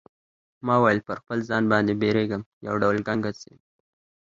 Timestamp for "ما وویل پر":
0.65-1.15